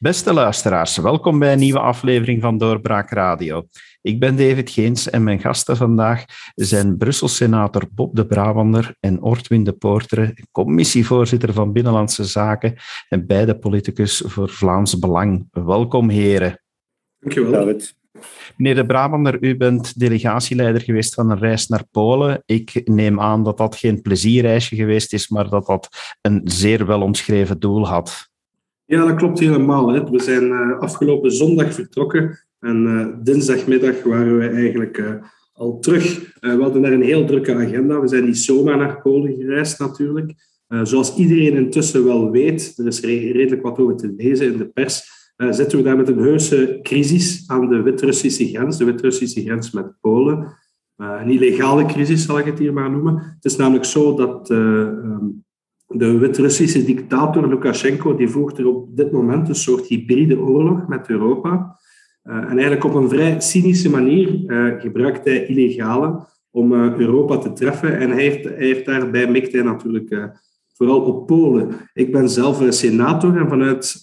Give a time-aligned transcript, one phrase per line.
[0.00, 3.66] Beste luisteraars, welkom bij een nieuwe aflevering van Doorbraak Radio.
[4.02, 6.24] Ik ben David Geens en mijn gasten vandaag
[6.54, 12.76] zijn Brussel-senator Bob de Brabander en Ortwin de Poortere, commissievoorzitter van Binnenlandse Zaken
[13.08, 15.48] en beide politicus voor Vlaams Belang.
[15.50, 16.62] Welkom, heren.
[17.18, 17.52] Dankjewel.
[17.52, 17.96] David.
[18.56, 22.42] Meneer de Brabander, u bent delegatieleider geweest van een reis naar Polen.
[22.46, 25.88] Ik neem aan dat dat geen plezierreisje geweest is, maar dat dat
[26.20, 28.27] een zeer wel omschreven doel had.
[28.90, 29.88] Ja, dat klopt helemaal.
[29.88, 30.10] Hè.
[30.10, 35.14] We zijn uh, afgelopen zondag vertrokken en uh, dinsdagmiddag waren we eigenlijk uh,
[35.52, 36.34] al terug.
[36.40, 38.00] we hadden daar een heel drukke agenda.
[38.00, 40.34] We zijn niet zomaar naar Polen gereisd natuurlijk.
[40.82, 45.02] zoals iedereen intussen wel weet, er is redelijk wat over te lezen in de pers,
[45.36, 50.00] zitten we daar met een heuse crisis aan de Wit-Russische grens, de Wit-Russische grens met
[50.00, 50.56] Polen.
[50.96, 53.14] een illegale crisis zal ik het hier maar noemen.
[53.14, 55.44] Het is namelijk zo dat um,
[55.88, 61.08] de Wit-Russische dictator Lukashenko die voert er op dit moment een soort hybride oorlog met
[61.08, 61.78] Europa.
[62.24, 67.38] Uh, en eigenlijk op een vrij cynische manier uh, gebruikt hij illegale om uh, Europa
[67.38, 67.98] te treffen.
[67.98, 70.32] En hij heeft, hij daarbij mikt hij natuurlijk
[70.74, 71.68] vooral op Polen.
[71.92, 74.00] Ik ben zelf senator en vanuit,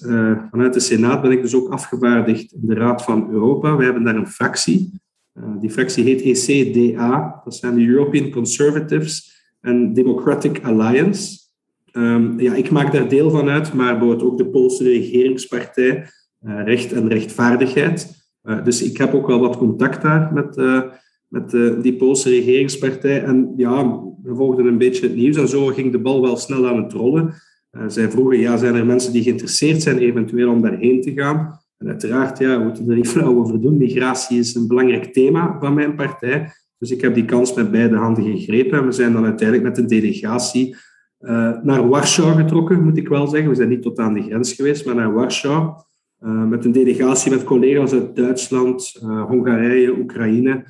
[0.51, 3.75] vanuit de Senaat ben ik dus ook afgevaardigd in de Raad van Europa.
[3.75, 5.01] We hebben daar een fractie.
[5.59, 7.41] die fractie heet ECDA.
[7.43, 11.44] Dat zijn de European Conservatives and Democratic Alliance.
[11.97, 16.07] Um, ja, ik maak daar deel van uit, maar bijvoorbeeld ook de Poolse regeringspartij
[16.45, 18.27] uh, Recht en Rechtvaardigheid.
[18.43, 20.81] Uh, dus ik heb ook wel wat contact daar met, uh,
[21.27, 23.23] met die Poolse regeringspartij.
[23.23, 26.67] En ja, we volgden een beetje het nieuws en zo ging de bal wel snel
[26.67, 27.33] aan het rollen.
[27.87, 31.59] zij vroegen, ja, zijn er mensen die geïnteresseerd zijn eventueel om daarheen te gaan?
[31.77, 33.77] En uiteraard, ja, we moeten er niet flauw over doen.
[33.77, 36.51] Migratie is een belangrijk thema van mijn partij.
[36.77, 38.79] Dus ik heb die kans met beide handen gegrepen.
[38.79, 40.75] En we zijn dan uiteindelijk met een delegatie
[41.25, 43.49] uh, naar Warschau getrokken, moet ik wel zeggen.
[43.49, 45.73] We zijn niet tot aan de grens geweest, maar naar Warschau.
[46.21, 50.65] Uh, met een delegatie met collega's uit Duitsland, uh, Hongarije, Oekraïne.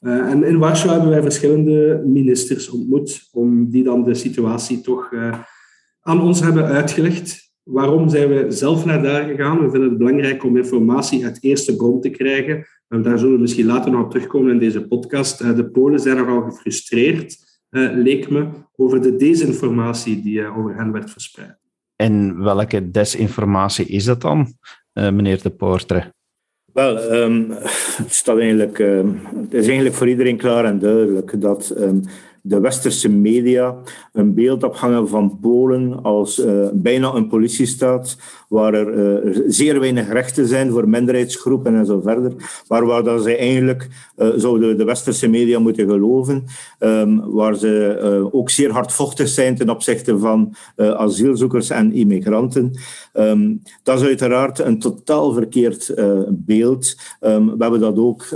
[0.00, 5.12] en in Warschau hebben wij verschillende ministers ontmoet, om die dan de situatie toch
[6.00, 7.52] aan ons hebben uitgelegd.
[7.62, 9.64] Waarom zijn we zelf naar daar gegaan?
[9.64, 12.66] We vinden het belangrijk om informatie uit eerste bron te krijgen.
[12.88, 15.38] En daar zullen we misschien later nog op terugkomen in deze podcast.
[15.56, 21.10] de Polen zijn nogal gefrustreerd leek me, over de desinformatie die uh, over hen werd
[21.10, 21.56] verspreid.
[21.96, 24.52] En welke desinformatie is dat dan,
[24.94, 26.12] uh, meneer De Poortre?
[26.72, 31.74] Wel, um, het, staat eigenlijk, um, het is eigenlijk voor iedereen klaar en duidelijk dat
[31.78, 32.02] um,
[32.48, 33.76] de westerse media
[34.12, 38.16] een beeld ophangen van Polen als uh, bijna een politiestaat,
[38.48, 42.32] waar er uh, zeer weinig rechten zijn voor minderheidsgroepen en zo verder,
[42.68, 46.44] maar waar dat ze eigenlijk uh, zouden de westerse media moeten geloven,
[46.78, 52.72] um, waar ze ook zeer hardvochtig zijn ten opzichte van asielzoekers en immigranten.
[53.18, 55.94] Um, dat is uiteraard een totaal verkeerd
[56.28, 56.96] beeld.
[57.20, 58.26] Um, we hebben dat ook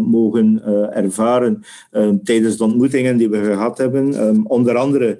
[0.00, 1.62] mogen ervaren
[2.24, 5.18] tijdens de ontmoetingen die we gehad hebben, onder andere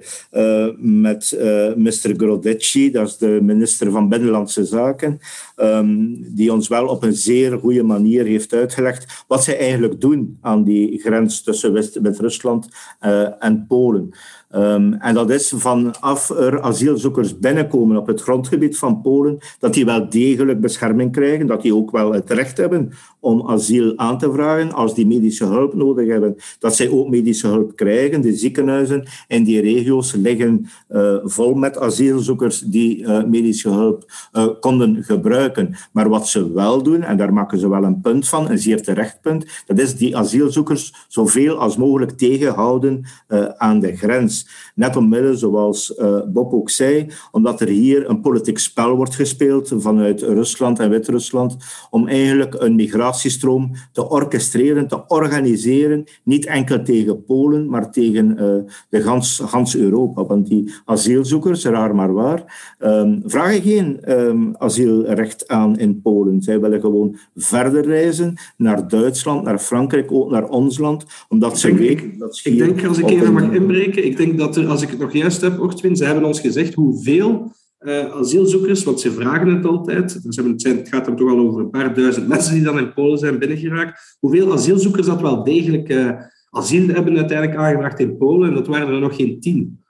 [0.77, 1.37] met
[1.75, 2.13] Mr.
[2.17, 5.19] Grodecci, dat is de minister van Binnenlandse Zaken,
[5.55, 10.37] ehm, die ons wel op een zeer goede manier heeft uitgelegd wat zij eigenlijk doen
[10.41, 12.67] aan die grens tussen Wit-Rusland
[13.01, 14.11] uh, en Polen.
[14.55, 19.85] Um, en dat is vanaf er asielzoekers binnenkomen op het grondgebied van Polen, dat die
[19.85, 22.91] wel degelijk bescherming krijgen, dat die ook wel het recht hebben
[23.27, 27.47] om asiel aan te vragen als die medische hulp nodig hebben, dat zij ook medische
[27.47, 28.21] hulp krijgen.
[28.21, 34.47] De ziekenhuizen in die regio's liggen uh, vol met asielzoekers die uh, medische hulp uh,
[34.59, 35.75] konden gebruiken.
[35.91, 38.81] Maar wat ze wel doen, en daar maken ze wel een punt van, een zeer
[38.81, 43.05] terecht punt, dat is die asielzoekers zoveel als mogelijk tegenhouden
[43.57, 44.47] aan de grens.
[44.75, 45.93] Net omwille, zoals
[46.27, 51.57] Bob ook zei, omdat er hier een politiek spel wordt gespeeld vanuit Rusland en Wit-Rusland,
[51.89, 52.75] om eigenlijk een
[53.17, 59.75] migratiestroom te orchestreren, te organiseren, niet enkel tegen Polen, maar tegen uh, de gans, gans
[59.75, 60.25] Europa.
[60.25, 66.41] Want die asielzoekers, raar maar waar, um, vragen geen um, asielrecht aan in Polen.
[66.41, 71.73] Zij willen gewoon verder reizen naar Duitsland, naar Frankrijk, ook naar ons land, omdat ze
[71.73, 74.67] weten dat ze Ik denk, als ik even mag inbreken, ik denk denk dat er,
[74.67, 77.51] als ik het nog juist heb, Ortwin, ze hebben ons gezegd hoeveel
[77.89, 81.59] asielzoekers, want ze vragen het altijd, dus het, zijn, het gaat er toch al over
[81.59, 85.89] een paar duizend mensen die dan in Polen zijn binnengeraakt, hoeveel asielzoekers dat wel degelijk
[85.89, 86.11] uh,
[86.49, 89.83] asiel hebben uiteindelijk aangebracht in Polen, en dat waren er nog geen tien.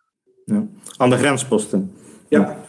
[0.46, 0.68] Ja.
[0.98, 1.92] Aan de grensposten.
[2.30, 2.66] Ja.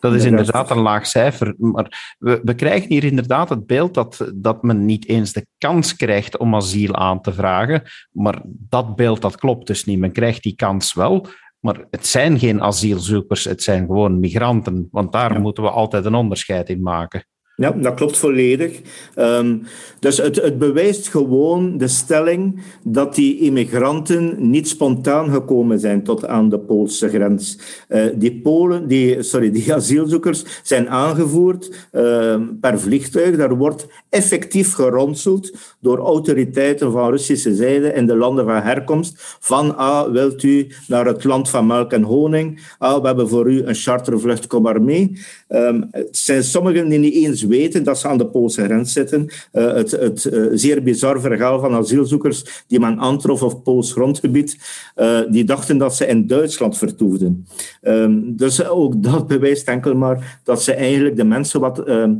[0.00, 1.54] Dat is inderdaad een laag cijfer.
[1.58, 5.96] Maar we, we, krijgen hier inderdaad het beeld dat, dat men niet eens de kans
[5.96, 7.82] krijgt om asiel aan te vragen.
[8.12, 9.98] Maar dat beeld dat klopt dus niet.
[9.98, 11.26] Men krijgt die kans wel,
[11.64, 14.88] Maar het zijn geen asielzoekers, het zijn gewoon migranten.
[14.90, 17.24] Want daar moeten we altijd een onderscheid in maken.
[17.56, 18.80] Ja, dat klopt volledig.
[19.16, 19.62] Um,
[19.98, 26.26] dus het, het bewijst gewoon de stelling dat die immigranten niet spontaan gekomen zijn tot
[26.26, 27.58] aan de Poolse grens.
[27.88, 33.36] Uh, die, Polen, die, sorry, die asielzoekers zijn aangevoerd uh, per vliegtuig.
[33.36, 39.36] Daar wordt effectief geronseld door autoriteiten van Russische zijde in de landen van herkomst.
[39.40, 42.74] Van, ah, wilt u naar het land van melk en honing?
[42.78, 45.20] Ah, we hebben voor u een chartervlucht, kom maar mee.
[45.48, 49.28] Um, zijn sommigen die niet eens weten dat ze aan de Poolse grens zitten.
[49.52, 54.58] Uh, het het uh, zeer bizar verhaal van asielzoekers die men aantrof op Pools grondgebied,
[54.96, 57.46] uh, die dachten dat ze in Duitsland vertoefden.
[57.82, 62.18] Um, dus ook dat bewijst enkel maar dat ze eigenlijk de mensen wat um,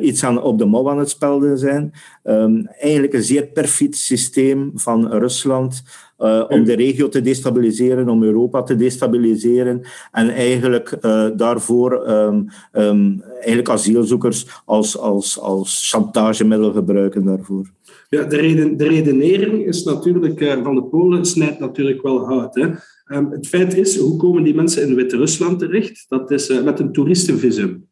[0.00, 1.92] iets aan, op de mouw aan het spelden zijn.
[2.24, 5.82] Um, eigenlijk een zeer perfid systeem van Rusland
[6.22, 9.80] uh, om de regio te destabiliseren, om Europa te destabiliseren
[10.12, 17.70] en eigenlijk uh, daarvoor um, um, eigenlijk asielzoekers als, als, als chantagemiddel gebruiken daarvoor.
[18.08, 22.54] Ja, de, reden, de redenering is natuurlijk, uh, van de Polen snijdt natuurlijk wel hout.
[22.54, 22.68] Hè.
[23.16, 26.04] Um, het feit is, hoe komen die mensen in Wit-Rusland terecht?
[26.08, 27.88] Dat is met een toeristenvisum.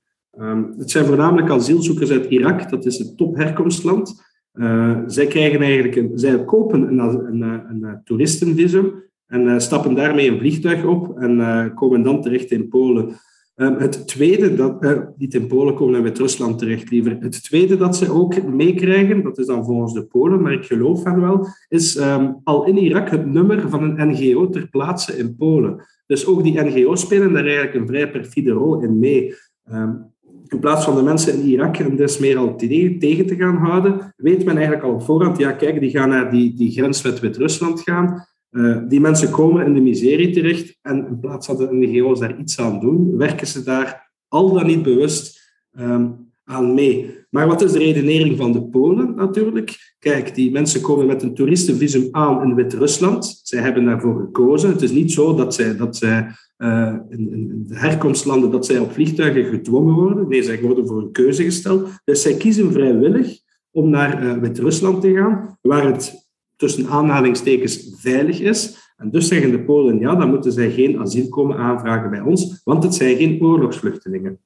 [0.79, 4.29] het zijn voornamelijk asielzoekers uit Irak, dat is het topherkomstland.
[4.55, 8.93] Uh, zij krijgen eigenlijk een, kopen een, een, een, een toeristenvisum
[9.27, 13.17] en stappen daarmee een vliegtuig op en komen dan terecht in Polen.
[13.55, 14.83] het tweede, dat,
[15.17, 17.17] niet in Polen komen en Wit-Rusland terecht liever.
[17.21, 21.03] Het tweede dat ze ook meekrijgen, dat is dan volgens de Polen, maar ik geloof
[21.03, 25.37] van wel, is um, al in Irak het nummer van een NGO ter plaatse in
[25.37, 25.85] Polen.
[26.07, 29.35] Dus ook die NGO's spelen daar eigenlijk een vrij perfide rol in mee.
[29.73, 30.10] Um,
[30.53, 34.15] in plaats van de mensen in Irak en dus meer al tegen te gaan houden,
[34.17, 37.21] weet men eigenlijk al op voorhand, ja kijk, die gaan naar die, die grens met
[37.21, 38.29] Wit-Rusland gaan.
[38.51, 42.39] Uh, die mensen komen in de miserie terecht en in plaats van de NGO's daar
[42.39, 47.19] iets aan doen, werken ze daar al dan niet bewust um, mee.
[47.31, 49.95] Maar wat is de redenering van de Polen natuurlijk?
[49.99, 53.41] Kijk, die mensen komen met een toeristenvisum aan in Wit-Rusland.
[53.43, 54.71] Zij hebben daarvoor gekozen.
[54.71, 56.27] Het is niet zo dat zij, dat zij
[56.59, 60.29] uh, in, in, de herkomstlanden dat zij op vliegtuigen gedwongen worden.
[60.29, 61.89] Nee, zij worden voor een keuze gesteld.
[62.05, 63.39] Dus zij kiezen vrijwillig
[63.71, 68.79] om naar uh, Wit-Rusland te gaan, waar het tussen aanhalingstekens veilig is.
[68.97, 72.61] En dus zeggen de Polen, ja, dan moeten zij geen asiel komen aanvragen bij ons,
[72.65, 74.39] want het zijn geen oorlogsvluchtelingen.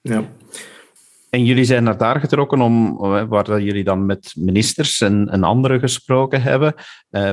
[0.00, 0.32] Ja.
[1.30, 5.42] En jullie zijn naar daar getrokken om, eh, waar jullie dan met ministers en, en
[5.42, 6.74] anderen gesproken hebben.
[7.10, 7.30] Uh,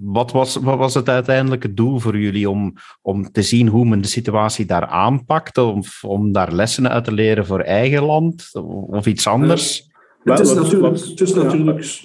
[0.00, 4.00] wat, was, wat was het uiteindelijke doel voor jullie om, om te zien hoe men
[4.00, 5.58] de situatie daar aanpakt?
[5.58, 8.50] Of om daar lessen uit te leren voor eigen land
[8.86, 9.90] of iets anders?
[10.24, 12.02] Uh, het is natuurlijk, het is natuurlijk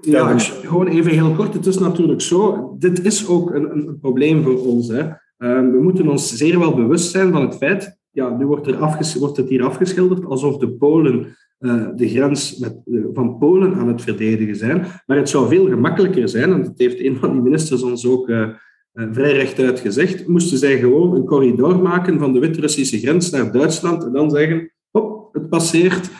[0.00, 1.54] ja, gewoon even heel kort.
[1.54, 4.88] Het is natuurlijk zo, dit is ook een, een probleem voor ons.
[4.88, 5.08] Hè.
[5.38, 8.78] Ehm, we moeten ons zeer wel bewust zijn van het feit ja, nu wordt, er
[9.18, 13.88] wordt het hier afgeschilderd alsof de Polen uh, de grens met, uh, van Polen aan
[13.88, 14.86] het verdedigen zijn.
[15.06, 18.28] Maar het zou veel gemakkelijker zijn, en dat heeft een van die ministers ons ook
[18.28, 18.48] uh,
[18.92, 24.04] vrij rechtuit gezegd, moesten zij gewoon een corridor maken van de Wit-Russische grens naar Duitsland
[24.04, 26.10] en dan zeggen, hop, het passeert.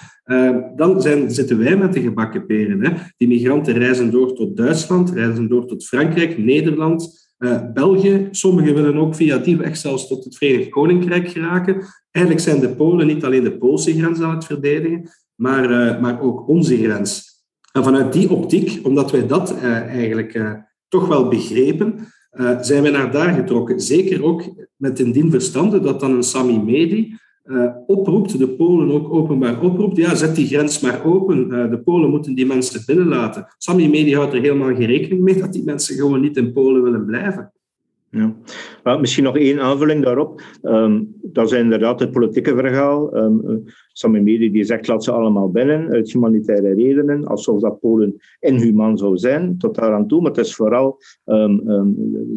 [0.77, 2.85] dan zitten wij met de gebakken peren.
[2.85, 2.91] Hè.
[3.17, 8.97] Die migranten reizen door tot Duitsland, reizen door tot Frankrijk, Nederland, uh, België, sommigen willen
[8.97, 11.83] ook via die weg zelfs tot het Verenigd Koninkrijk geraken.
[12.11, 16.21] Eigenlijk zijn de Polen niet alleen de Poolse grens aan het verdedigen, maar, uh, maar
[16.21, 17.27] ook onze grens.
[17.73, 21.95] En vanuit die optiek, omdat wij dat uh, eigenlijk toch wel begrepen,
[22.61, 23.81] zijn wij naar daar getrokken.
[23.81, 24.43] Zeker ook
[24.77, 27.17] met in dien verstande dat dan een Sami Medi
[27.49, 31.47] uh, oproept, de Polen ook openbaar oproept, ja, zet die grens maar open.
[31.51, 33.47] Uh, de Polen moeten die mensen binnenlaten.
[33.59, 36.83] Sami Media houdt er helemaal geen rekening mee dat die mensen gewoon niet in Polen
[36.83, 37.53] willen blijven.
[38.11, 38.35] Ja.
[38.83, 40.43] Maar misschien nog één aanvulling daarop.
[40.63, 43.17] Um, dat is inderdaad het politieke verhaal.
[43.17, 48.17] Um, Sammy Medi die zegt laat ze allemaal binnen uit humanitaire redenen, alsof dat Polen
[48.41, 50.21] inhumaan zou zijn, tot daar aan toe.
[50.21, 51.63] Maar het is vooral um,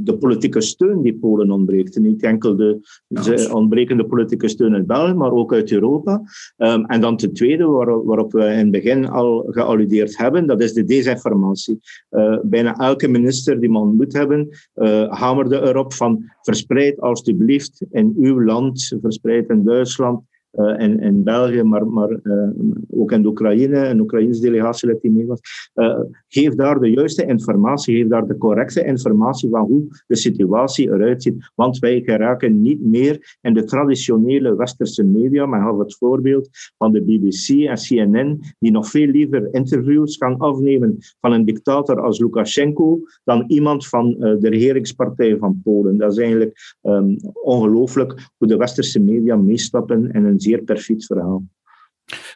[0.04, 2.00] de politieke steun die Polen ontbreekt.
[2.00, 6.22] Niet enkel de, de ontbrekende politieke steun uit België, maar ook uit Europa.
[6.58, 10.74] en dan ten tweede, waar, waarop we in het begin al gealludeerd hebben, dat is
[10.74, 11.80] de desinformatie.
[12.12, 18.14] Uh, bijna elke minister die we ontmoet hebben, uh, hamerde erop van verspreid alstublieft in
[18.18, 20.22] uw land, verspreid in Duitsland,
[20.52, 22.50] uh, in, in België, maar, maar uh,
[22.90, 25.40] ook in de Oekraïne, een Oekraïnse delegatie die mee was.
[25.76, 30.90] Uh, geef daar de juiste informatie, geef daar de correcte informatie van hoe de situatie
[30.90, 31.52] eruit ziet.
[31.56, 35.46] Want wij geraken niet meer in de traditionele westerse media.
[35.46, 40.38] Maar gaf het voorbeeld van de BBC en CNN, die nog veel liever interviews gaan
[40.38, 45.98] afnemen van een dictator als Lukashenko dan iemand van de regeringspartij van Polen.
[45.98, 51.44] Dat is eigenlijk um, ongelooflijk hoe de westerse media meestappen in een zeer perfect verhaal.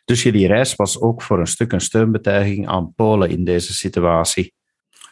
[0.05, 4.53] Dus jullie reis was ook voor een stuk een steunbetuiging aan Polen in deze situatie?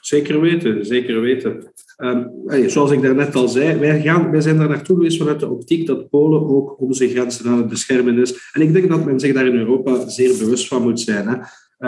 [0.02, 1.74] Zeker weten, zeker weten.
[1.98, 2.32] Um,
[2.68, 5.88] zoals ik daarnet al zei, wij, gaan, wij zijn daar naartoe geweest vanuit de optiek
[5.88, 8.50] dat Polen ook onze grenzen aan het beschermen is.
[8.54, 11.28] En ik denk dat men zich daar in Europa zeer bewust van moet zijn.
[11.28, 11.36] Hè.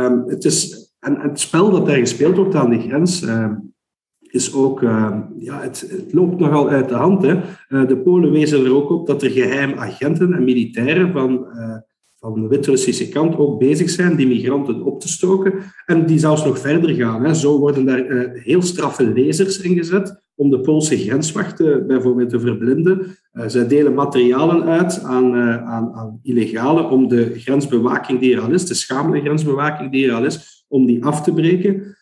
[0.06, 3.75] Um, het is, en, het spel dat daar gespeeld wordt aan die grens, um,
[4.36, 7.22] is ook, uh, ja, het, het, loopt nogal uit de hand.
[7.22, 7.36] Hè.
[7.70, 11.77] Uh, de Polen wezen er ook op dat er geheim agenten en militairen van, uh,
[12.15, 15.54] van de Wit-Russische kant ook bezig zijn die migranten op te stoken.
[15.86, 17.25] En die zelfs nog verder gaan.
[17.25, 17.34] Hè.
[17.34, 23.18] Zo worden daar heel straffe lasers ingezet om de Poolse grenswachten bijvoorbeeld te verblinden.
[23.46, 28.65] zij delen materialen uit aan, aan, aan illegalen om de grensbewaking die er al is,
[28.65, 31.96] de schamele grensbewaking die er al is, om die af te breken.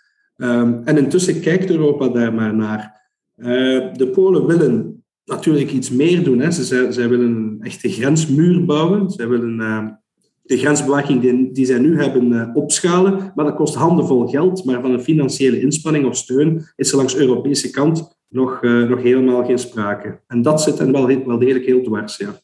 [0.44, 3.02] Um, en intussen kijkt Europa daar maar naar.
[3.36, 6.40] Uh, de Polen willen natuurlijk iets meer doen.
[6.40, 6.52] Hè.
[6.52, 9.10] Ze, zij willen een echte grensmuur bouwen.
[9.10, 9.88] Zij willen uh,
[10.42, 13.32] de grensbewaking die, die zij nu hebben uh, opschalen.
[13.36, 14.66] Maar dat kost handenvol geld.
[14.66, 19.02] Maar van een financiële inspanning of steun is er langs de Europese kant nog, nog
[19.02, 20.20] helemaal geen sprake.
[20.28, 22.42] En dat zit hen wel, wel degelijk heel dwars, ja.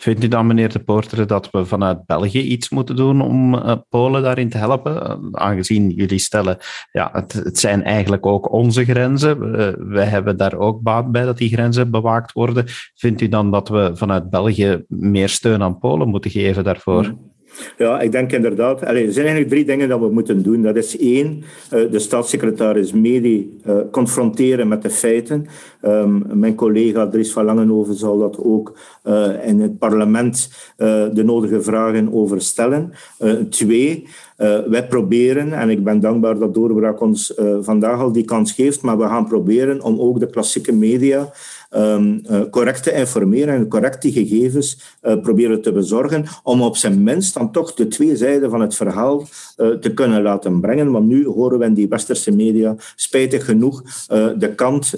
[0.00, 3.74] Vindt u dan, meneer de Porter, dat we vanuit België iets moeten doen om uh,
[3.88, 4.94] Polen daarin te helpen?
[4.94, 6.58] Uh, aangezien jullie stellen,
[6.92, 9.38] ja, het, het, zijn eigenlijk ook onze grenzen.
[9.38, 12.64] Uh, wij hebben daar ook baat bij dat die grenzen bewaakt worden.
[12.94, 17.04] Vindt u dan dat we vanuit België meer steun aan Polen moeten geven daarvoor?
[17.04, 17.36] Mm.
[17.78, 18.80] Ja, ik denk inderdaad.
[18.80, 20.62] Er zijn eigenlijk drie dingen dat we moeten doen.
[20.62, 21.42] Dat is één,
[21.74, 25.46] uh, de staatssecretaris Medi uh, confronteren met de feiten.
[25.82, 30.50] Um, mijn collega Dries van Langenhoven zal dat ook uh, in het parlement
[31.12, 32.92] de nodige vragen over stellen.
[33.50, 34.06] twee,
[34.66, 38.98] wij proberen, en ik ben dankbaar dat Doorbraak ons vandaag al die kans geeft, maar
[38.98, 41.32] we gaan proberen om ook de klassieke media
[41.70, 46.76] um, uh, correct te informeren en correct die gegevens uh, proberen te bezorgen, om op
[46.76, 50.90] zijn minst dan toch de twee zijden van het verhaal uh, te kunnen laten brengen.
[50.90, 53.82] Want nu horen we in die westerse media spijtig genoeg
[54.38, 54.94] de kant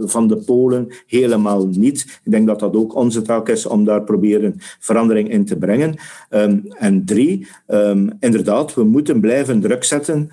[0.00, 2.20] van, de Polen helemaal niet.
[2.24, 5.94] Ik denk dat dat ook onze taak is om daar proberen verandering in te brengen.
[6.30, 10.30] Um, en drie, um, inderdaad, we moeten blijven druk zetten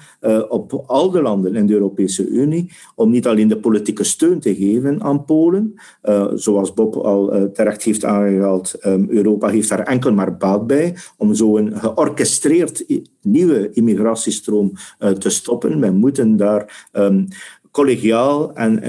[0.50, 4.56] op al de landen in de Europese Unie om niet alleen de politieke steun te
[4.56, 5.61] geven aan Polen,
[6.04, 10.68] uh, zoals Bob al uh, terecht heeft aangehaald, um, Europa heeft daar enkel maar baat
[10.68, 12.86] bij om zo'n georchestreerd
[13.22, 15.80] nieuwe immigratiestroom uh, te stoppen.
[15.80, 17.28] Wij moeten daar um,
[17.72, 18.82] collegiaal en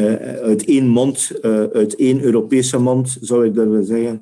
[0.42, 1.32] uit één mond,
[1.72, 4.20] uit één Europese mond, zou ik willen zeggen,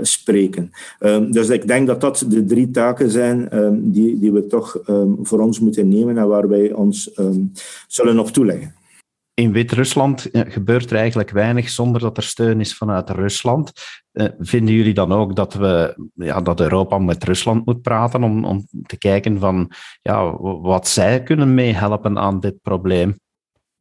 [0.00, 0.70] spreken.
[1.00, 3.48] Um, dus ik denk dat dat de drie taken zijn
[3.82, 4.80] die, die we toch
[5.22, 7.10] voor ons moeten nemen en waar wij ons
[7.88, 8.74] zullen op toeleggen
[9.34, 13.72] in Wit-Rusland gebeurt er eigenlijk weinig zonder dat er steun is vanuit Rusland.
[14.12, 18.44] Uh, vinden jullie dan ook dat, we, ja, dat Europa met Rusland moet praten om,
[18.44, 19.70] om te kijken van
[20.02, 23.16] ja, wat zij kunnen meehelpen aan dit probleem?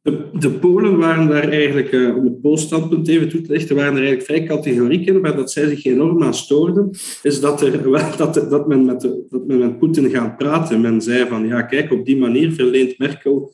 [0.02, 3.76] De, de, Polen waren daar eigenlijk, uh, om het Pools standpunt even toe te lichten,
[3.76, 6.90] waren er eigenlijk vrij categoriek in, dat zij zich enorm aan stoorden,
[7.22, 7.84] is dat, er,
[8.18, 10.82] dat, dat men met, dat men met Poetin gaat praten.
[10.82, 13.54] Men zei van, ja kijk, op die manier verleent Merkel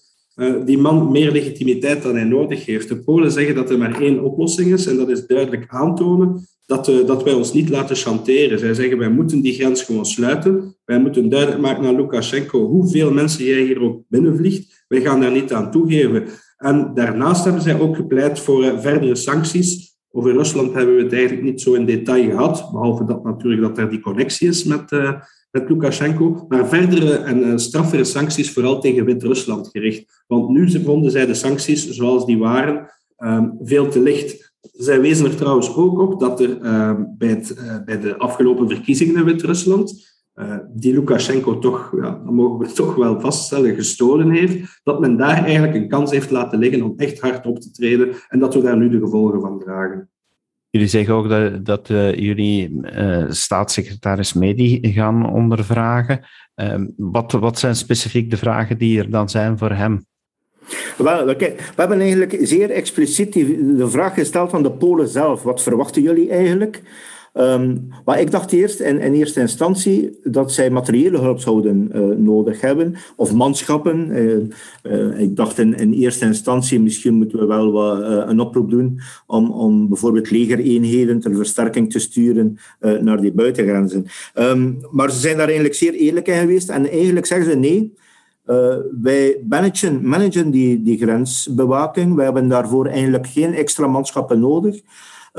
[0.65, 2.89] die man meer legitimiteit dan hij nodig heeft.
[2.89, 6.87] De Polen zeggen dat er maar één oplossing is en dat is duidelijk aantonen dat,
[6.87, 8.59] uh, dat wij ons niet laten chanteren.
[8.59, 10.75] Zij zeggen wij moeten die grens gewoon sluiten.
[10.85, 14.85] Wij moeten duidelijk maken aan Lukashenko hoeveel mensen jij hier ook binnenvliegt.
[14.87, 16.23] Wij gaan daar niet aan toegeven.
[16.57, 19.95] En daarnaast hebben zij ook gepleit voor uh, verdere sancties.
[20.11, 23.77] Over Rusland hebben we het eigenlijk niet zo in detail gehad, behalve dat natuurlijk dat
[23.77, 24.91] er die connectie is met,
[25.51, 30.23] met Lukashenko, maar verdere en uh, straffere sancties vooral tegen Wit-Rusland gericht.
[30.27, 34.55] Want nu vonden zij de sancties zoals die waren um, veel te licht.
[34.61, 38.69] Zij wezen er trouwens ook op dat er uh, bij, het, uh, bij, de afgelopen
[38.69, 40.15] verkiezingen in Wit-Rusland,
[40.73, 45.43] die Lukashenko toch, ja, dat mogen we toch wel vaststellen, gestolen heeft, dat men daar
[45.43, 48.61] eigenlijk een kans heeft laten liggen om echt hard op te treden en dat we
[48.61, 50.09] daar nu de gevolgen van dragen.
[50.77, 56.25] Jullie zeggen ook dat, dat uh, jullie uh, staatssecretaris Medi gaan ondervragen.
[56.55, 60.05] Uh, wat, wat zijn specifiek de vragen die er dan zijn voor hem?
[60.97, 65.43] Wel, we hebben eigenlijk zeer expliciet de vraag gesteld aan de Polen zelf.
[65.43, 66.81] Wat verwachten jullie eigenlijk?
[67.39, 72.01] Um, maar ik dacht eerst in, in, eerste instantie dat zij materiële hulp zouden uh,
[72.17, 74.09] nodig hebben, of manschappen.
[74.09, 74.37] Uh,
[74.83, 78.99] uh, ik dacht in, in, eerste instantie misschien moeten we wel wat, een oproep doen
[79.27, 84.05] om, om bijvoorbeeld legereenheden ter versterking te sturen naar die buitengrenzen.
[84.35, 87.93] Um, maar ze zijn daar eigenlijk zeer eerlijk in geweest en eigenlijk zeggen ze nee.
[89.01, 92.15] wij managen, managen die, die grensbewaking.
[92.15, 94.81] Wij hebben daarvoor eigenlijk geen extra manschappen nodig.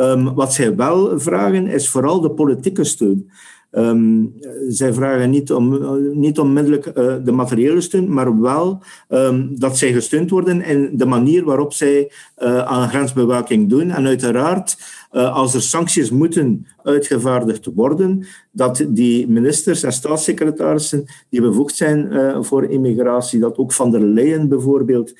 [0.00, 3.30] Um, wat zij wel vragen is vooral de politieke steun.
[3.70, 4.34] Um,
[4.68, 5.78] zij vragen niet, om,
[6.18, 11.06] niet onmiddellijk uh, de materiële steun, maar wel um, dat zij gesteund worden in de
[11.06, 13.90] manier waarop zij uh, aan grensbewaking doen.
[13.90, 14.78] En uiteraard,
[15.10, 22.12] als er sancties moeten uitgevaardigd worden, dat die ministers en staatssecretarissen die bevoegd zijn
[22.44, 25.14] voor immigratie, dat ook Van der Leyen bijvoorbeeld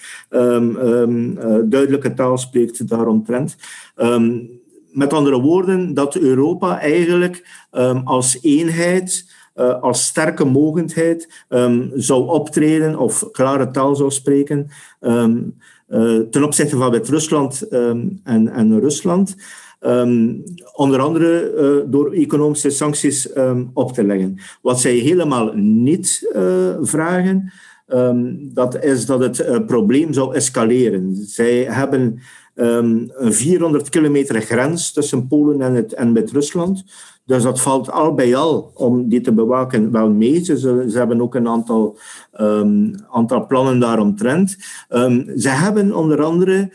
[1.65, 3.57] duidelijke taal spreekt daaromtrent.
[3.97, 4.58] Um,
[4.93, 12.29] met andere woorden, dat Europa eigenlijk um, als eenheid, uh, als sterke mogendheid um, zou
[12.29, 15.57] optreden of klare taal zou spreken um,
[15.89, 19.37] uh, ten opzichte van Wit-Rusland en, en Rusland.
[20.73, 23.29] Onder andere uh, door economische sancties
[23.75, 24.39] op te leggen.
[24.63, 26.31] Wat zij helemaal niet
[26.83, 27.53] vragen,
[28.55, 31.17] dat is dat het probleem zou escaleren.
[31.17, 32.21] Zij hebben
[32.61, 36.85] um, een 400 kilometer grens tussen Polen en, het, en met Rusland.
[37.25, 40.45] Dus dat valt al bij al om die te bewaken wel mee.
[40.45, 40.57] Ze,
[40.89, 41.99] ze hebben ook een aantal,
[42.41, 44.57] um, aantal plannen daaromtrent.
[44.91, 46.71] Um, ze hebben onder andere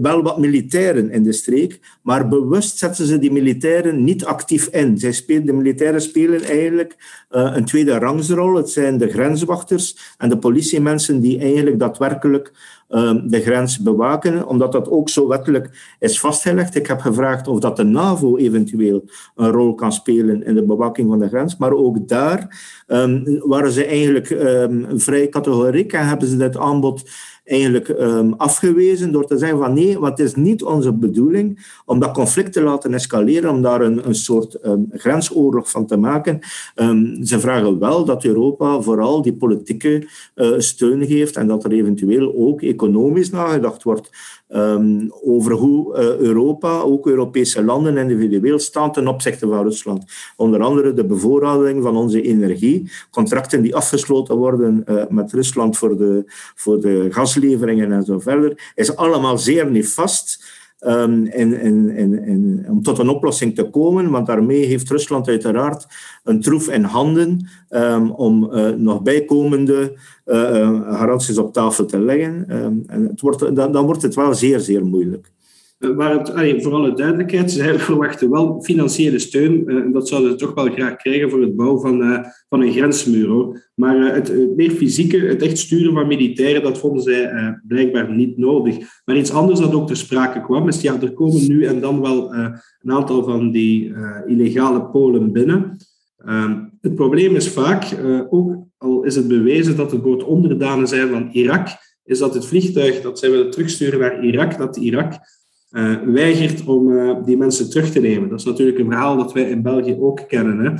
[0.00, 4.98] wel wat militairen in de streek, maar bewust zetten ze die militairen niet actief in.
[4.98, 6.96] Zij spelen, de militairen spelen eigenlijk
[7.30, 8.54] uh, een tweede rangsrol.
[8.54, 12.52] Het zijn de grenswachters en de politiemensen die eigenlijk daadwerkelijk
[12.88, 16.74] de grens bewaken, omdat dat ook zo wettelijk is vastgelegd.
[16.74, 19.04] Ik heb gevraagd of dat de NAVO eventueel
[19.34, 23.72] een rol kan spelen in de bewaking van de grens, maar ook daar um, waren
[23.72, 27.10] ze eigenlijk um, vrij categoriek en hebben ze dit aanbod
[27.48, 32.12] eigenlijk um, afgewezen door te zeggen van nee, wat is niet onze bedoeling om dat
[32.12, 36.38] conflict te laten escaleren, om daar een, een soort um, grensoorlog van te maken.
[36.76, 41.72] Um, ze vragen wel dat Europa vooral die politieke uh, steun geeft en dat er
[41.72, 44.10] eventueel ook economisch nagedacht wordt
[45.24, 50.04] over hoe uh, Europa, ook Europese landen individueel staan ten opzichte van Rusland.
[50.36, 55.96] Onder andere de bevoorrading van onze energie, contracten die afgesloten worden uh, met Rusland voor
[55.96, 56.22] de,
[56.54, 57.06] voor de
[57.38, 60.56] gasleveringen en zo verder, is allemaal zeer nefast.
[60.86, 61.30] Um,
[62.68, 65.86] om tot een oplossing te komen, want daarmee heeft Rusland uiteraard
[66.24, 72.56] een troef in handen um, om uh, nog bijkomende uh, garanties op tafel te leggen.
[72.64, 75.30] Um, en het wordt, dan, dan wordt het wel zeer, zeer moeilijk.
[75.78, 79.68] Waar het, voor alle duidelijkheid, ze verwachten wel financiële steun.
[79.68, 83.70] en dat zouden ze toch wel graag krijgen voor het bouwen van, van een grensmuur.
[83.74, 87.30] Maar het, meer fysieke, het echt sturen van militairen, dat vonden zij
[87.66, 88.76] blijkbaar niet nodig.
[89.04, 92.00] Maar iets anders dat ook ter sprake kwam, is ja, er komen nu en dan
[92.00, 93.92] wel een aantal van die
[94.26, 95.76] illegale Polen binnen.
[96.18, 97.96] Ehm, het probleem is vaak,
[98.30, 101.68] ook al is het bewezen dat het boot onderdanen zijn van Irak,
[102.04, 105.12] is dat het vliegtuig dat zij willen terugsturen naar Irak, dat Irak
[105.70, 108.28] uh, weigert om uh, die mensen terug te nemen.
[108.28, 110.58] Dat is natuurlijk een verhaal dat wij in België ook kennen.
[110.58, 110.70] Hè.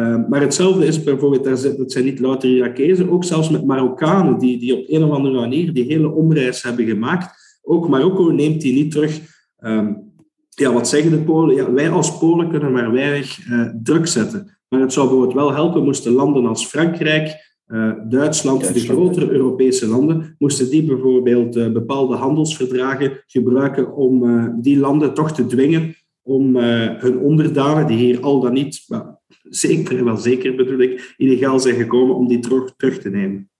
[0.00, 4.58] Ehm, maar hetzelfde is bijvoorbeeld, dat zijn niet louter Irakezen, ook zelfs met Marokkanen, die,
[4.58, 7.58] die op een of andere manier die hele omreis hebben gemaakt.
[7.62, 9.20] Ook Marokko neemt die niet terug.
[9.58, 10.12] Um,
[10.48, 11.56] ja, wat zeggen de Polen?
[11.56, 13.38] Ja, wij als Polen kunnen maar weinig
[13.82, 14.58] druk zetten.
[14.68, 19.86] Maar het zou bijvoorbeeld wel helpen moesten landen als Frankrijk, uh, Duitsland, de grotere Europese
[19.88, 25.94] landen, moesten die bijvoorbeeld uh, bepaalde handelsverdragen gebruiken om uh, die landen toch te dwingen
[26.22, 28.86] om hun onderdanen, die hier al dan niet,
[29.42, 33.50] zeker, wel zeker bedoel ik, illegaal zijn gekomen, om die terug, terug te nemen.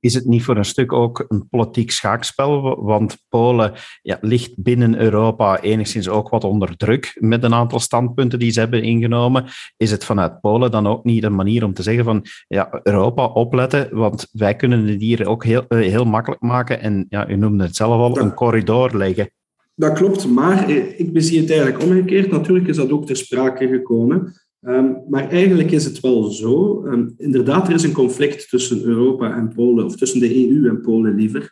[0.00, 2.84] Is het niet voor een stuk ook een politiek schaakspel?
[2.84, 3.72] Want Polen
[4.02, 8.60] ja, ligt binnen Europa enigszins ook wat onder druk met een aantal standpunten die ze
[8.60, 9.44] hebben ingenomen.
[9.76, 13.24] Is het vanuit Polen dan ook niet een manier om te zeggen van ja, Europa
[13.26, 17.36] opletten, want wij kunnen het hier ook heel, eh, heel makkelijk maken en ja, u
[17.36, 19.30] noemde het zelf al, een corridor leggen.
[19.74, 22.30] Dat klopt, maar ik bezie het eigenlijk omgekeerd.
[22.30, 24.34] Natuurlijk is dat ook ter sprake gekomen.
[24.66, 26.84] Um, maar eigenlijk is het wel zo.
[26.86, 30.80] Um, inderdaad, er is een conflict tussen Europa en Polen, of tussen de EU en
[30.80, 31.50] Polen liever.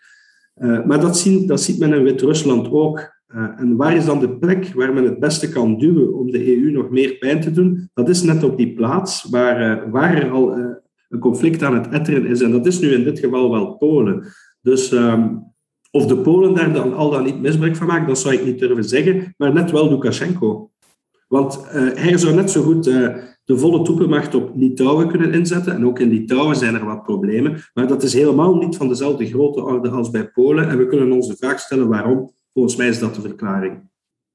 [0.57, 3.21] Uh, maar dat, zien, dat ziet men in Wit-Rusland ook.
[3.29, 6.57] Uh, en waar is dan de plek waar men het beste kan duwen om de
[6.57, 7.91] EU nog meer pijn te doen?
[7.95, 10.57] Dat is net op die plaats waar, uh, waar er al
[11.09, 12.41] een conflict aan het etteren is.
[12.41, 14.27] En dat is nu in dit geval wel Polen.
[14.61, 15.53] Dus um,
[15.91, 18.59] of de Polen daar dan al dan niet misbruik van maken, dat zou ik niet
[18.59, 19.35] durven zeggen.
[19.37, 20.72] Maar net wel Lukashenko.
[21.33, 25.75] Want hij zou net zo goed de volle troepenmacht op Litouwen kunnen inzetten.
[25.75, 27.63] En ook in Litouwen zijn er wat problemen.
[27.75, 30.69] Maar dat is helemaal niet van dezelfde grote orde als bij Polen.
[30.69, 32.33] En we kunnen ons de vraag stellen waarom.
[32.53, 33.91] Volgens mij is dat de verklaring.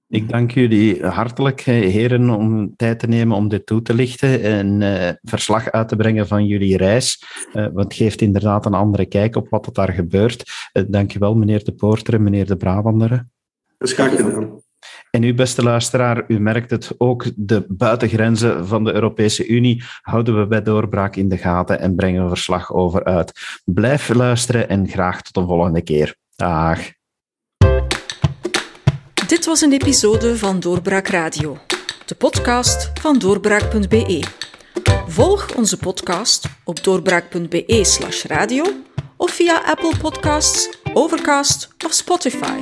[0.10, 4.82] Ik dank jullie hartelijk, heren, om tijd te nemen om dit toe te lichten en
[4.82, 7.24] uh, verslag uit te brengen van jullie reis.
[7.48, 10.70] Uh, want het geeft inderdaad een andere kijk op wat er daar gebeurt.
[10.74, 13.28] Uh, dank je wel, meneer De Poorter en meneer De Brabander.
[13.78, 14.66] Dat is graag gedaan.
[15.12, 20.40] En u, beste luisteraar, u merkt het ook, de buitengrenzen van de Europese Unie houden
[20.40, 23.60] we bij doorbraak in de gaten en brengen we verslag over uit.
[23.66, 26.16] Blijf luisteren en graag tot een volgende keer.
[26.36, 26.80] Dag.
[29.28, 31.58] Dit was een episode van Doorbraak Radio,
[32.06, 34.24] de podcast van doorbraak.be.
[35.08, 38.64] Volg onze podcast op doorbraak.be/slash radio
[39.18, 42.62] of via Apple Podcasts, Overcast of Spotify.